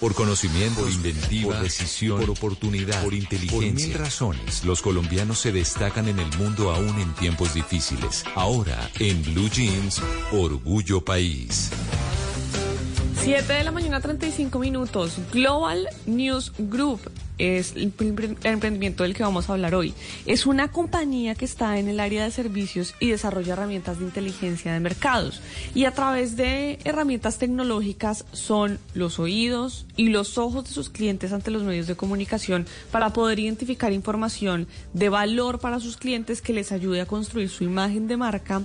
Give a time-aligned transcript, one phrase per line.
[0.00, 3.70] Por conocimiento, por inventiva, por decisión, por oportunidad, por inteligencia.
[3.70, 8.24] Por mil razones, los colombianos se destacan en el mundo aún en tiempos difíciles.
[8.34, 10.02] Ahora, en Blue Jeans,
[10.32, 11.70] Orgullo País.
[13.22, 15.18] 7 de la mañana, 35 minutos.
[15.32, 17.00] Global News Group
[17.38, 17.92] es el
[18.44, 19.94] emprendimiento del que vamos a hablar hoy.
[20.26, 24.72] Es una compañía que está en el área de servicios y desarrolla herramientas de inteligencia
[24.72, 25.40] de mercados.
[25.74, 31.32] Y a través de herramientas tecnológicas son los oídos y los ojos de sus clientes
[31.32, 36.52] ante los medios de comunicación para poder identificar información de valor para sus clientes que
[36.52, 38.62] les ayude a construir su imagen de marca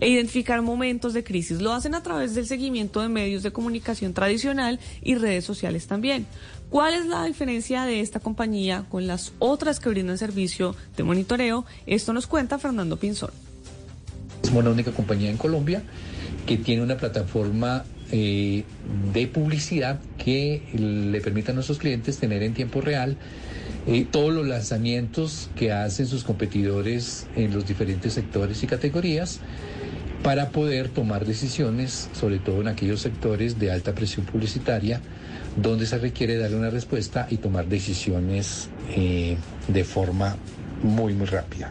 [0.00, 1.60] e identificar momentos de crisis.
[1.60, 6.26] Lo hacen a través del seguimiento de medios de comunicación tradicional y redes sociales también.
[6.72, 11.64] ¿Cuál es la diferencia de esta compañía con las otras que brindan servicio de monitoreo?
[11.86, 13.30] Esto nos cuenta Fernando Pinzón.
[14.42, 15.82] Somos la única compañía en Colombia
[16.44, 18.64] que tiene una plataforma eh,
[19.14, 23.16] de publicidad que le permite a nuestros clientes tener en tiempo real
[23.86, 29.40] eh, todos los lanzamientos que hacen sus competidores en los diferentes sectores y categorías
[30.22, 35.00] para poder tomar decisiones, sobre todo en aquellos sectores de alta presión publicitaria,
[35.56, 39.36] donde se requiere dar una respuesta y tomar decisiones eh,
[39.68, 40.36] de forma
[40.82, 41.70] muy, muy rápida.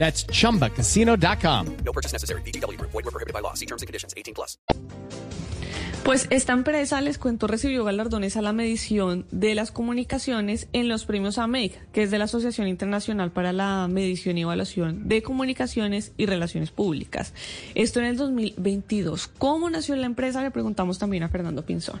[0.00, 1.66] That's chumbacasino.com.
[1.84, 2.40] No purchase necessary.
[2.42, 2.80] BGW.
[2.80, 3.52] Void were prohibited by law.
[3.54, 4.58] See terms and conditions 18 plus.
[6.04, 11.04] Pues esta empresa, les cuento, recibió galardones a la medición de las comunicaciones en los
[11.04, 16.12] premios AMEC, que es de la Asociación Internacional para la Medición y Evaluación de Comunicaciones
[16.16, 17.34] y Relaciones Públicas.
[17.74, 19.28] Esto en el 2022.
[19.36, 20.42] ¿Cómo nació la empresa?
[20.42, 22.00] Le preguntamos también a Fernando Pinzón.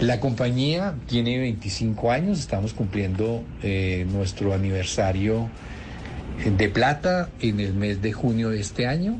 [0.00, 5.50] La compañía tiene 25 años, estamos cumpliendo eh, nuestro aniversario
[6.44, 9.18] de plata en el mes de junio de este año.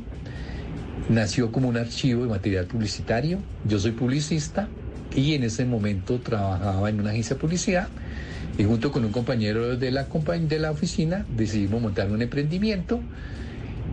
[1.09, 3.39] Nació como un archivo de material publicitario.
[3.65, 4.67] Yo soy publicista
[5.15, 7.87] y en ese momento trabajaba en una agencia de publicidad
[8.57, 13.01] y junto con un compañero de la, de la oficina decidimos montar un emprendimiento.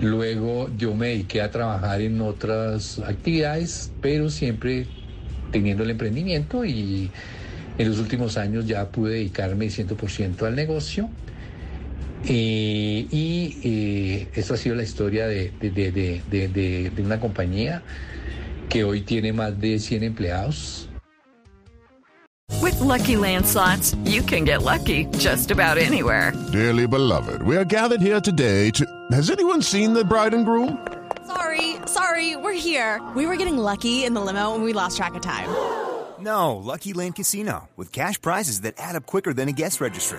[0.00, 4.86] Luego yo me dediqué a trabajar en otras actividades, pero siempre
[5.50, 7.10] teniendo el emprendimiento y
[7.78, 11.10] en los últimos años ya pude dedicarme 100% al negocio.
[12.24, 17.82] Eh, y eh, esto ha sido la historia de, de, de, de, una compañía
[18.68, 20.88] que hoy tiene más de 100 empleados.
[22.60, 26.32] With lucky landslots, you can get lucky just about anywhere.
[26.52, 28.84] Dearly beloved, we are gathered here today to.
[29.12, 30.86] Has anyone seen the bride and groom?
[31.26, 33.00] Sorry, sorry, we're here.
[33.14, 35.48] We were getting lucky in the limo and we lost track of time.
[36.20, 40.18] No, Lucky Land Casino, with cash prizes that add up quicker than a guest registry.